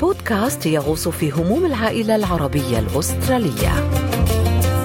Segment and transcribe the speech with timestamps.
[0.00, 4.07] بودكاست يغوص في هموم العائلة العربية الأسترالية.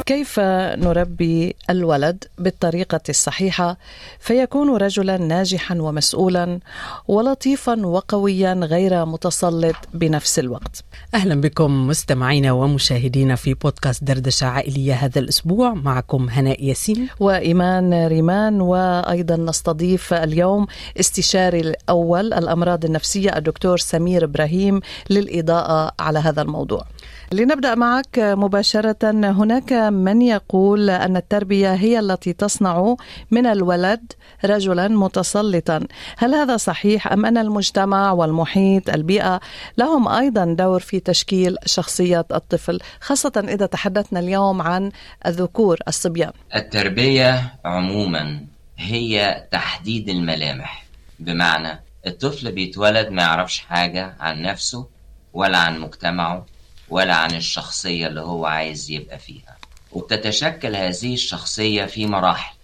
[0.05, 3.77] كيف نربي الولد بالطريقة الصحيحة؟
[4.19, 6.59] فيكون رجلا ناجحا ومسؤولا
[7.07, 10.83] ولطيفا وقويا غير متسلط بنفس الوقت.
[11.13, 15.73] أهلا بكم مستمعينا ومشاهدينا في بودكاست دردشة عائلية هذا الأسبوع.
[15.73, 17.07] معكم هناء ياسين.
[17.19, 18.61] وإيمان ريمان.
[18.61, 20.67] وأيضا نستضيف اليوم
[20.99, 26.85] استشاري الأول الأمراض النفسية الدكتور سمير إبراهيم للإضاءة على هذا الموضوع.
[27.31, 28.97] لنبدأ معك مباشرة.
[29.13, 32.95] هناك من يقول أن التربية هي التي تصنع
[33.31, 34.13] من الولد
[34.45, 35.87] رجلا متسلطا.
[36.17, 39.39] هل هذا صحيح أم أن المجتمع والمحيط البيئة
[39.77, 44.91] لهم أيضا دور في تشكيل شخصية الطفل خاصة إذا تحدثنا اليوم عن
[45.25, 48.45] الذكور الصبيان؟ التربية عموما
[48.77, 50.85] هي تحديد الملامح.
[51.19, 54.87] بمعنى الطفل بيتولد ما يعرفش حاجة عن نفسه
[55.33, 56.45] ولا عن مجتمعه
[56.89, 59.57] ولا عن الشخصية اللي هو عايز يبقى فيها.
[59.93, 62.55] وبتتشكل هذه الشخصية في مراحل.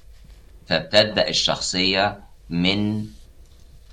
[0.67, 3.05] فبتبدأ الشخصية من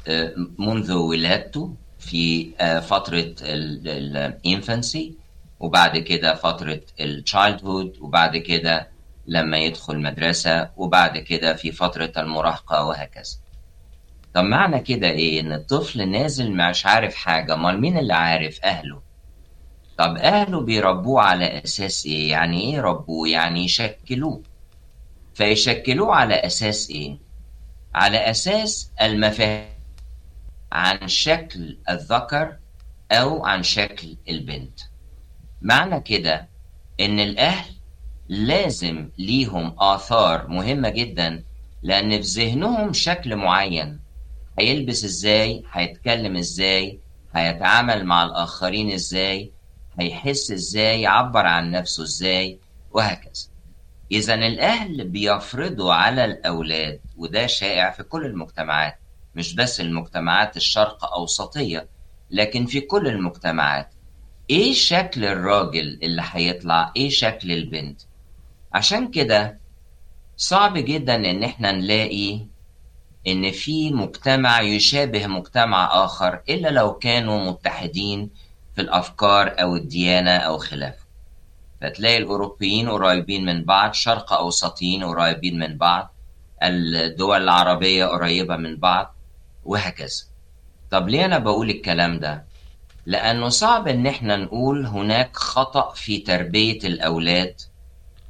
[0.09, 5.15] آه، منذ ولادته في آه، فترة الانفانسي
[5.61, 8.89] وبعد كده فترة التشايلدهود وبعد كده
[9.27, 13.37] لما يدخل مدرسة وبعد كده في فترة المراهقة وهكذا.
[14.35, 19.01] طب معنى كده إيه؟ إن الطفل نازل مش عارف حاجة أمال مين اللي عارف أهله؟
[19.99, 24.43] طب أهله بيربوه على أساس إيه؟ يعني إيه ربوه؟ يعني يشكلوه
[25.35, 27.17] فيشكلوه على أساس إيه؟
[27.95, 29.67] على أساس المفاهيم
[30.73, 32.57] عن شكل الذكر
[33.13, 34.81] أو عن شكل البنت
[35.63, 36.49] معنى كده
[37.01, 37.71] إن الأهل
[38.29, 41.43] لازم ليهم آثار مهمة جدا
[41.83, 44.01] لأن في ذهنهم شكل معين
[44.59, 46.99] هيلبس إزاي هيتكلم إزاي
[47.35, 49.51] هيتعامل مع الآخرين إزاي
[50.01, 52.59] هيحس إزاي يعبر عن نفسه إزاي
[52.93, 53.47] وهكذا.
[54.13, 58.99] إذا الأهل بيفرضوا على الأولاد وده شائع في كل المجتمعات
[59.35, 61.89] مش بس المجتمعات الشرق أوسطية
[62.31, 63.91] لكن في كل المجتمعات.
[64.51, 68.01] إيه شكل الراجل اللي هيطلع؟ إيه شكل البنت؟
[68.75, 69.59] عشان كده
[70.37, 72.47] صعب جدا إن إحنا نلاقي
[73.27, 78.31] إن في مجتمع يشابه مجتمع آخر إلا لو كانوا متحدين
[78.77, 81.07] في الأفكار أو الديانة أو خلافه
[81.81, 86.15] فتلاقي الأوروبيين قريبين من بعض شرق أوسطيين قريبين من بعض
[86.63, 89.15] الدول العربية قريبة من بعض
[89.65, 90.25] وهكذا
[90.91, 92.45] طب ليه أنا بقول الكلام ده؟
[93.07, 97.61] لأنه صعب إن إحنا نقول هناك خطأ في تربية الأولاد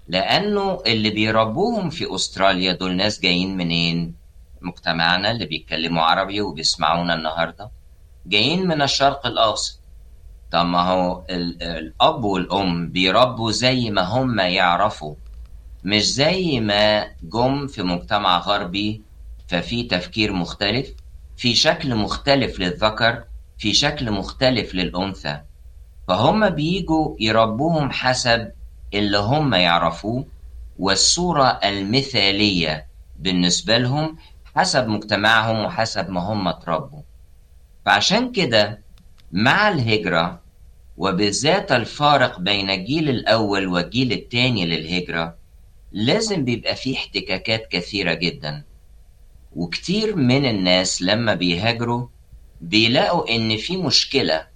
[0.09, 4.15] لأنه اللي بيربوهم في أستراليا دول ناس جايين منين؟
[4.61, 7.71] مجتمعنا اللي بيتكلموا عربي وبيسمعونا النهاردة
[8.27, 9.81] جايين من الشرق الأوسط
[10.51, 15.15] طب ما هو الأب والأم بيربوا زي ما هم يعرفوا
[15.85, 19.03] مش زي ما جم في مجتمع غربي
[19.49, 20.93] ففي تفكير مختلف
[21.37, 23.25] في شكل مختلف للذكر
[23.59, 25.41] في شكل مختلف للأنثى.
[26.09, 28.53] فهم بيجوا يربوهم حسب
[28.95, 30.27] اللي هم يعرفوه
[30.79, 32.87] والصورة المثالية
[33.17, 34.17] بالنسبة لهم
[34.57, 37.03] حسب مجتمعهم وحسب ما هم اتربوا.
[37.85, 38.86] فعشان كده
[39.33, 40.41] مع الهجرة
[40.97, 45.37] وبالذات الفارق بين الجيل الأول والجيل الثاني للهجرة
[45.93, 48.65] لازم بيبقى فيه احتكاكات كثيرة جدا.
[49.53, 52.09] وكتير من الناس لما بيهاجروا
[52.61, 54.47] بيلاقوا إن في مشكلة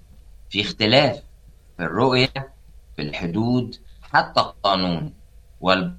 [0.51, 1.23] في اختلاف
[1.77, 2.53] في الرؤية
[2.97, 5.13] في الحدود حتى القانون.
[5.61, 5.95] وال...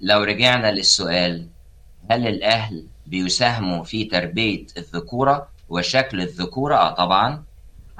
[0.00, 1.48] لو رجعنا للسؤال
[2.10, 7.44] هل الأهل بيساهموا في تربية الذكورة وشكل الذكورة؟ آه طبعا.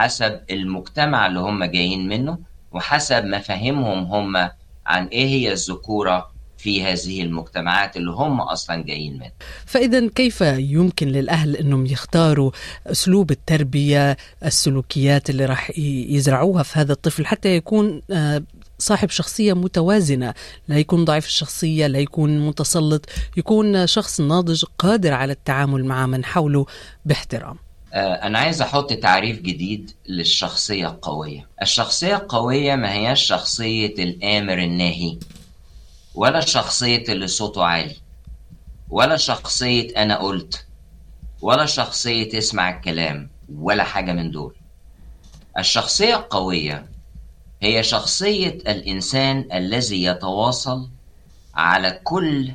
[0.02, 2.38] حسب المجتمع اللي هم جايين منه
[2.72, 4.50] وحسب مفاهيمهم هم
[4.86, 9.32] عن إيه هي الذكورة في هذه المجتمعات اللي هم أصلا جايين منها.
[9.66, 12.50] فاذا كيف يمكن للأهل إنهم يختاروا
[12.86, 15.78] أسلوب التربية، السلوكيات اللي راح
[16.08, 18.42] يزرعوها في هذا الطفل حتى يكون آه،
[18.78, 20.34] صاحب شخصية متوازنة
[20.68, 23.06] لا يكون ضعيف الشخصية لا يكون متسلط
[23.36, 26.66] يكون شخص ناضج قادر على التعامل مع من حوله
[27.04, 27.56] باحترام
[27.94, 31.48] أنا عايز أحط تعريف جديد للشخصية القوية.
[31.62, 35.18] الشخصية القوية ما هياش شخصية الآمر الناهي
[36.14, 37.96] ولا شخصية اللي صوته عالي
[38.90, 40.66] ولا شخصية أنا قلت
[41.40, 44.54] ولا شخصية اسمع الكلام ولا حاجة من دول.
[45.58, 46.86] الشخصية القوية
[47.62, 50.88] هي شخصية الإنسان الذي يتواصل
[51.54, 52.52] على كل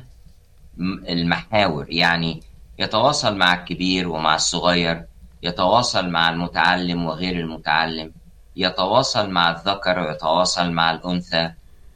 [1.08, 2.42] المحاور يعني
[2.78, 5.04] يتواصل مع الكبير ومع الصغير
[5.42, 8.12] يتواصل مع المتعلم وغير المتعلم
[8.56, 11.50] يتواصل مع الذكر ويتواصل مع الأنثى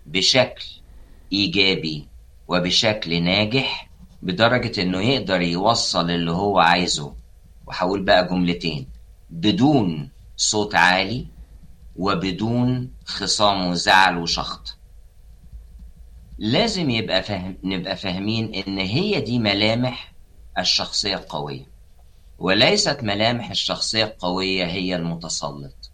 [0.07, 0.65] بشكل
[1.33, 2.09] إيجابي
[2.49, 3.89] وبشكل ناجح
[4.23, 7.15] بدرجة إنه يقدر يوصل اللي هو عايزه.
[7.67, 8.89] وهقول بقى جملتين
[9.31, 11.27] بدون صوت عالي
[11.97, 14.77] وبدون خصام وزعل وشخط.
[16.39, 20.13] لازم يبقى فهم نبقى فاهمين إن هي دي ملامح
[20.59, 21.72] الشخصية القوية.
[22.43, 25.91] وليست ملامح الشخصية القوية هي المتسلط.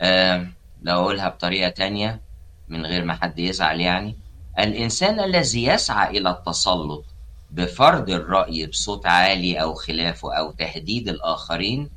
[0.00, 0.46] آه
[0.82, 2.20] لو أقولها بطريقة تانية
[2.68, 4.18] من غير ما حد يزعل يعني
[4.58, 7.04] الإنسان الذي يسعى إلى التسلط
[7.50, 11.90] بفرض الرأي بصوت عالي أو خلافه أو تهديد الآخرين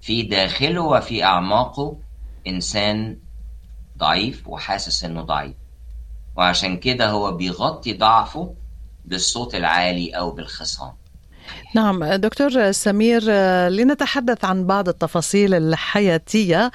[0.00, 1.96] في داخله وفي أعماقه
[2.46, 3.18] إنسان
[3.98, 5.56] ضعيف وحاسس إنه ضعيف.
[6.36, 8.54] وعشان كده هو بيغطي ضعفه
[9.04, 10.92] بالصوت العالي أو بالخصام.
[11.74, 13.22] نعم دكتور سمير
[13.68, 16.70] لنتحدث عن بعض التفاصيل الحياتية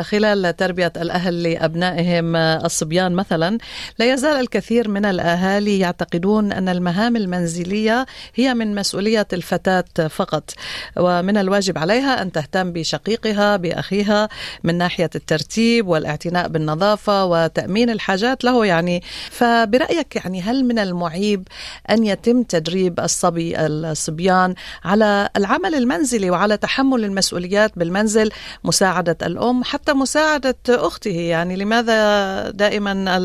[0.00, 3.58] خلال تربية الأهل لأبنائهم الصبيان مثلا.
[3.98, 10.50] لا يزال الكثير من الأهالي يعتقدون أن المهام المنزلية هي من مسؤولية الفتاة فقط
[10.96, 14.28] ومن الواجب عليها أن تهتم بشقيقها بأخيها
[14.64, 19.02] من ناحية الترتيب والاعتناء بالنظافة وتأمين الحاجات له يعني.
[19.30, 21.48] فبرأيك يعني هل من المعيب
[21.90, 23.56] أن يتم تدريب الصبي
[24.06, 24.54] الصبيان
[24.84, 28.30] على العمل المنزلي وعلى تحمل المسؤوليات بالمنزل
[28.64, 31.10] مساعدة الأم حتى مساعدة أخته.
[31.10, 33.16] يعني لماذا دائما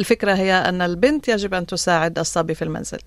[0.00, 2.98] الفكرة هي أن البنت يجب أن تساعد الصبي في المنزل؟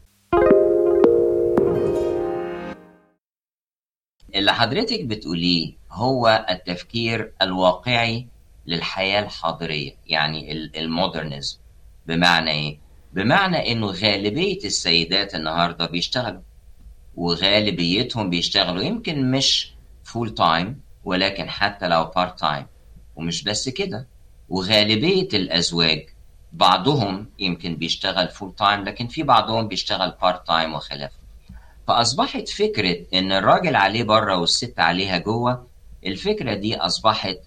[4.36, 8.28] اللي حضرتك بتقوليه هو التفكير الواقعي
[8.68, 11.58] للحياة الحاضرية يعني ال modernism.
[12.08, 12.80] بمعنى إيه؟
[13.14, 16.42] بمعنى إنه غالبية السيدات النهاردة بيشتغلوا.
[17.16, 18.84] وغالبيتهم بيشتغلوا.
[18.84, 19.74] يمكن مش
[20.04, 22.66] full time ولكن حتى لو part time
[23.16, 24.08] ومش بس كده.
[24.50, 26.10] وغالبية الأزواج
[26.54, 31.16] بعضهم يمكن بيشتغل full time لكن في بعضهم بيشتغل part time وخلافه.
[31.88, 35.68] فأصبحت فكرة إن الراجل عليه بره والست عليها جوه
[36.06, 37.38] الفكرة دي أصبحت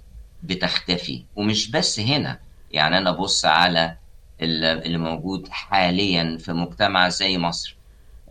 [0.42, 1.24] بتختفي.
[1.36, 2.38] ومش بس هنا.
[2.70, 3.96] يعني أنا بص على
[4.40, 7.77] اللي موجود حاليا في مجتمع زي مصر.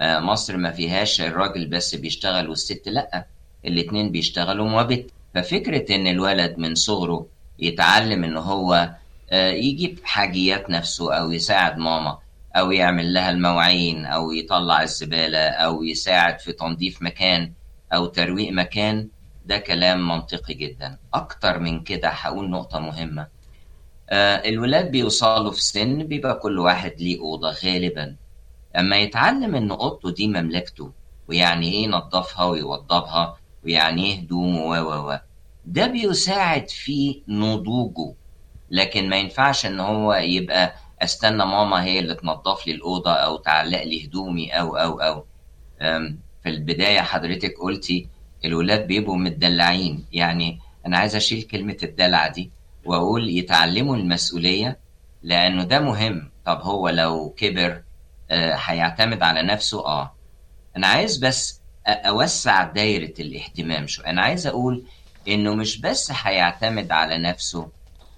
[0.02, 3.26] مصر ما فيهاش الراجل بس بيشتغل والست لأ
[3.66, 7.26] الاتنين بيشتغلوا وبت ففكرة إن الولد من صغره
[7.60, 8.90] يتعلم إن هو
[9.34, 12.18] يجيب حاجيات نفسه أو يساعد ماما
[12.56, 17.52] أو يعمل لها المواعين أو يطلع الزبالة أو يساعد في تنظيف مكان
[17.94, 19.08] أو ترويق مكان
[19.46, 20.98] ده كلام منطقي جدا.
[21.14, 23.28] أكتر من كده هقول نقطة مهمة.
[24.46, 28.16] الولاد بيوصلوا في سن بيبقى كل واحد ليه أوضة غالبا.
[28.78, 30.92] أما يتعلم إن أوضته دي مملكته
[31.28, 35.20] ويعني إيه ينظفها ويوضبها ويعني إيه هدومه و و
[35.66, 38.14] ده بيساعد في نضوجه.
[38.72, 43.84] لكن ما ينفعش إن هو يبقى أستنى ماما هي اللي تنظف لي الأوضة أو تعلق
[43.84, 45.26] لي هدومي أو أو أو.
[46.44, 48.08] في البداية حضرتك قلتي
[48.46, 50.06] الولاد بيبقوا متدلعين.
[50.14, 52.52] يعني أنا عايز أشيل كلمة الدلع دي
[52.86, 54.80] وأقول يتعلموا المسؤولية
[55.24, 56.30] لأنه ده مهم.
[56.46, 57.82] طب هو لو كبر
[58.32, 59.86] هيعتمد على نفسه.
[59.86, 60.14] آه.
[60.78, 64.84] أنا عايز بس أوسع دايرة الاهتمام شو أنا عايز أقول
[65.28, 67.70] إنه مش بس هيعتمد على نفسه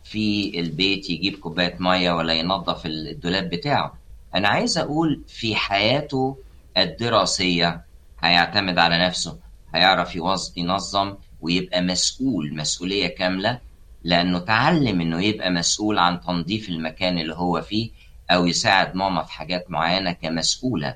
[0.04, 3.98] في البيت يجيب كوباية مية ولا ينظف الدولاب بتاعه.
[4.36, 6.38] أنا عايز أقول في حياته
[6.78, 7.82] الدراسية
[8.24, 9.38] هيعتمد على نفسه
[9.76, 10.16] هيعرف
[10.58, 13.60] ينظم ويبقى مسؤول مسؤولية كاملة
[14.04, 17.90] لأنه تعلم إنه يبقى مسؤول عن تنظيف المكان اللي هو فيه
[18.32, 20.96] أو يساعد ماما في حاجات معينة كمسؤولة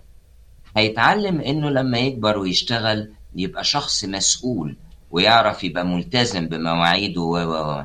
[0.78, 4.76] هيتعلم إنه لما يكبر ويشتغل يبقى شخص مسؤول
[5.12, 7.84] ويعرف يبقى ملتزم بمواعيده و و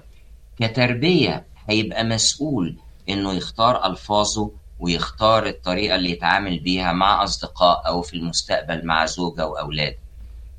[0.58, 2.76] كتربية هيبقى مسؤول
[3.08, 4.50] إنه يختار ألفاظه
[4.80, 9.94] ويختار الطريقة اللي يتعامل بيها مع أصدقاء أو في المستقبل مع زوجة وأولاد.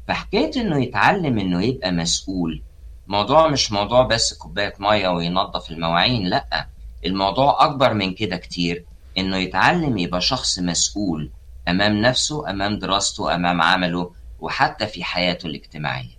[0.08, 2.62] فحكاية إنه يتعلم إنه يبقى مسؤول
[3.08, 6.68] موضوع مش موضوع بس كوباية مية وينظف المواعين لأ.
[7.06, 8.86] الموضوع أكبر من كده كتير
[9.18, 11.32] إنه يتعلم يبقى شخص مسؤول
[11.68, 16.19] أمام نفسه أمام دراسته أمام عمله وحتى في حياته الاجتماعية.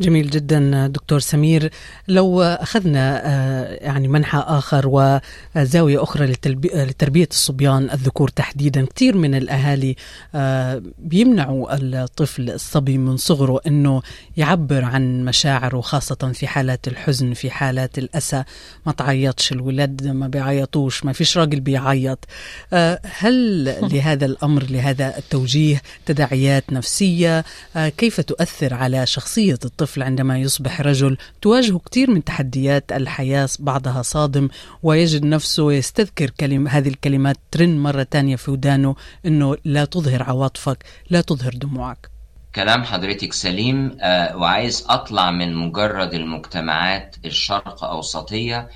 [0.00, 1.70] جميل جدا دكتور سمير.
[2.08, 6.26] لو أخذنا آه، يعني منحى آخر وزاوية أخرى
[6.74, 9.96] لتربية الصبيان الذكور تحديدا كثير من الأهالي
[10.34, 14.02] آه، بيمنعوا الطفل الصبي من صغره إنه
[14.36, 18.44] يعبر عن مشاعره خاصة في حالات الحزن في حالات الأسى.
[18.86, 22.24] ما تعيطش الولاد ما بيعيطوش ما فيش راجل بيعيط.
[22.72, 27.44] آه، هل لهذا الأمر لهذا التوجيه تداعيات نفسية
[27.76, 34.02] كيف تؤثر على شخصية الطفل الطفل عندما يصبح رجل تواجهه كثير من تحديات الحياة بعضها
[34.02, 34.48] صادم
[34.82, 40.84] ويجد نفسه يستذكر كلمة هذه الكلمات ترن مرة تانية في ودانه أنه لا تظهر عواطفك
[41.10, 42.10] لا تظهر دموعك.
[42.54, 48.68] كلام حضرتك سليم آه وعايز أطلع من مجرد المجتمعات الشرق أوسطية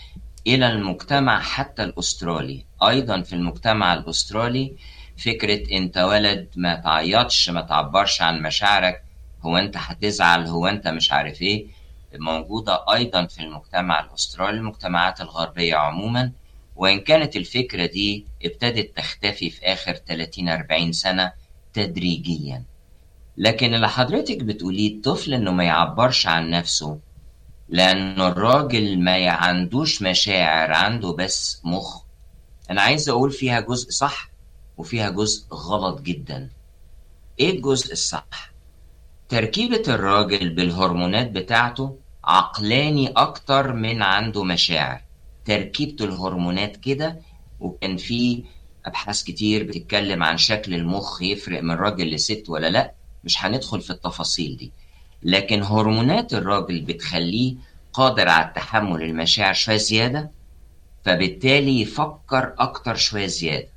[0.47, 2.65] إلى المجتمع حتى الأسترالي.
[2.83, 4.77] أيضا في المجتمع الأسترالي
[5.25, 9.10] فكرة أنت ولد ما تعيطش ما تعبرش عن مشاعرك
[9.43, 11.67] هو انت هتزعل هو انت مش عارف إيه
[12.15, 16.33] موجودة أيضا في المجتمع الأسترالي المجتمعات الغربية عموما.
[16.77, 19.95] وإن كانت الفكرة دي ابتدت تختفي في آخر
[20.89, 21.33] 30-40 سنة
[21.73, 22.65] تدريجيا.
[23.37, 26.99] لكن اللي حضرتك بتقوليه الطفل إنه ما يعبرش عن نفسه
[27.69, 32.03] لأنه الراجل ما عندوش مشاعر عنده بس مخ.
[32.71, 34.31] أنا عايز أقول فيها جزء صح
[34.79, 36.51] وفيها جزء غلط جدا.
[37.41, 38.51] إيه الجزء الصح؟
[39.31, 45.01] تركيبة الراجل بالهرمونات بتاعته عقلاني أكتر من عنده مشاعر.
[45.45, 47.21] تركيبة الهرمونات كده
[47.61, 48.45] وكان في
[48.87, 52.95] أبحاث كتير بتتكلم عن شكل المخ يفرق من راجل لست ولا لأ
[53.25, 54.73] مش هندخل في التفاصيل دي.
[55.23, 57.55] لكن هرمونات الراجل بتخليه
[57.93, 60.31] قادر على تحمل المشاعر شوية زيادة
[61.05, 63.69] فبالتالي يفكر أكتر شوية زيادة.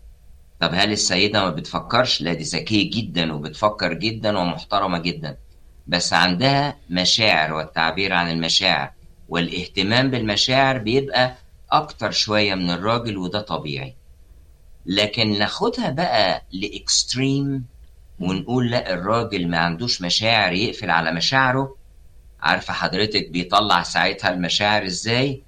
[0.60, 5.38] طب هل السيدة ما بتفكرش؟ لا دي ذكية جدا وبتفكر جدا ومحترمة جدا.
[5.88, 8.92] بس عندها مشاعر والتعبير عن المشاعر
[9.30, 11.36] والاهتمام بالمشاعر بيبقى
[11.72, 13.96] أكتر شوية من الراجل وده طبيعي.
[14.86, 17.66] لكن ناخدها بقى لإكستريم
[18.20, 21.76] ونقول لا الراجل ما عندوش مشاعر يقفل على مشاعره.
[22.42, 25.42] عارفة حضرتك بيطلع ساعتها المشاعر إزاي؟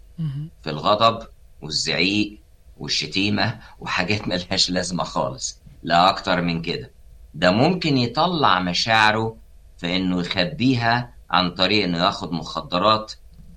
[0.64, 1.28] في الغضب
[1.62, 2.40] والزعيق
[2.78, 6.92] والشتيمة وحاجات ملهاش لازمة خالص لا أكتر من كده.
[7.34, 9.36] ده ممكن يطلع مشاعره
[9.78, 13.14] في إنه يخبيها عن طريق إنه ياخد مخدرات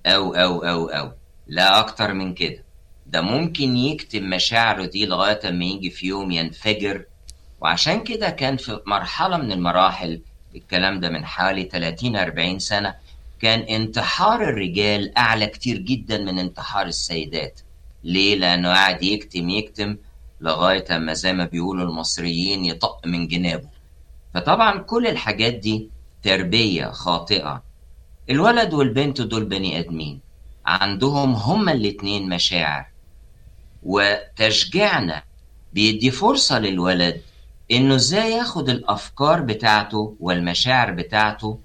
[0.06, 1.12] أو أو أو أو.
[1.46, 2.64] لا أكتر من كده.
[3.06, 7.04] ده ممكن يكتم مشاعره دي لغاية ما يجي في يوم ينفجر.
[7.60, 10.20] وعشان كده كان في مرحلة من المراحل
[10.54, 12.94] الكلام ده من حوالي 30 40 سنة
[13.40, 17.60] كان انتحار الرجال أعلى كتير جدا من انتحار السيدات.
[18.04, 19.96] ليه؟ لأنه قاعد يكتم يكتم
[20.40, 23.68] لغاية ما زي ما بيقولوا المصريين يطق من جنابه.
[24.34, 25.90] فطبعا كل الحاجات دي
[26.22, 27.62] تربية خاطئة.
[28.30, 30.20] الولد والبنت دول بني آدمين.
[30.66, 32.86] عندهم هما الاتنين مشاعر.
[33.82, 35.22] وتشجيعنا
[35.72, 37.20] بيدي فرصة للولد
[37.70, 41.58] إنه إزاي ياخد الأفكار بتاعته والمشاعر بتاعته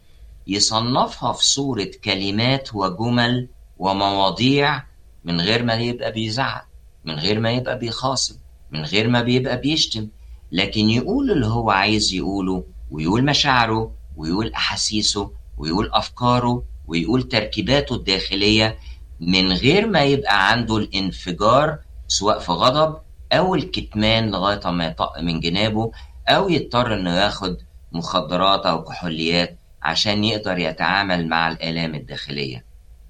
[0.47, 4.83] يصنفها في صورة كلمات وجمل ومواضيع
[5.23, 6.65] من غير ما يبقى بيزعق
[7.05, 8.35] من غير ما يبقى بيخاصم
[8.71, 10.07] من غير ما بيبقى بيشتم.
[10.51, 18.77] لكن يقول اللي هو عايز يقوله ويقول مشاعره ويقول أحاسيسه ويقول أفكاره ويقول تركيباته الداخلية
[19.19, 22.97] من غير ما يبقى عنده الانفجار سواء في غضب
[23.33, 25.91] أو الكتمان لغاية ما يطق من جنابه
[26.27, 27.57] أو يضطر إنه ياخد
[27.91, 32.65] مخدرات أو كحوليات عشان يقدر يتعامل مع الآلام الداخلية.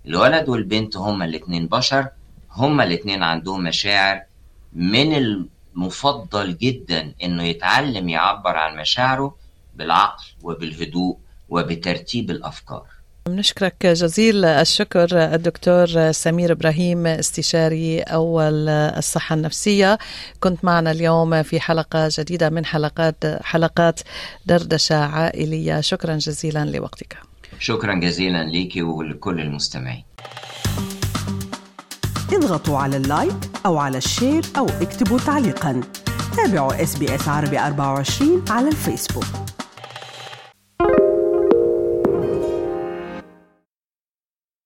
[0.05, 2.07] الولد والبنت هما الاتنين بشر
[2.51, 4.21] هما الاتنين عندهم مشاعر.
[4.73, 9.35] من المفضل جدا إنه يتعلم يعبر عن مشاعره
[9.75, 11.17] بالعقل وبالهدوء
[11.49, 12.85] وبترتيب الأفكار.
[13.29, 19.97] نشكرك جزيل الشكر الدكتور سمير إبراهيم استشاري أول الصحة النفسية.
[20.39, 23.99] كنت معنا اليوم في حلقة جديدة من حلقات حلقات
[24.45, 25.81] دردشة عائلية.
[25.81, 27.17] شكرا جزيلا لوقتك.
[27.59, 30.03] شكرا جزيلا ليكي ولكل المستمعين.
[32.33, 35.81] اضغطوا على ال like أو على ال share أو اكتبوا تعليقا.
[36.37, 39.52] تابعوا إس بي إس عربي 24 على الفيسبوك.